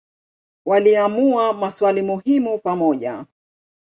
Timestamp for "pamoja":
2.59-3.25